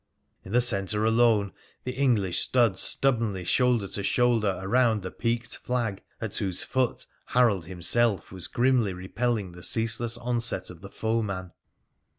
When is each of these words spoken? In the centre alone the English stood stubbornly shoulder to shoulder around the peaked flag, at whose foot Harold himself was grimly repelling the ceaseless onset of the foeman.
In 0.43 0.51
the 0.51 0.61
centre 0.61 1.05
alone 1.05 1.53
the 1.83 1.91
English 1.91 2.39
stood 2.39 2.75
stubbornly 2.79 3.43
shoulder 3.43 3.87
to 3.89 4.01
shoulder 4.01 4.57
around 4.59 5.03
the 5.03 5.11
peaked 5.11 5.57
flag, 5.57 6.01
at 6.19 6.37
whose 6.37 6.63
foot 6.63 7.05
Harold 7.25 7.65
himself 7.65 8.31
was 8.31 8.47
grimly 8.47 8.93
repelling 8.93 9.51
the 9.51 9.61
ceaseless 9.61 10.17
onset 10.17 10.71
of 10.71 10.81
the 10.81 10.89
foeman. 10.89 11.51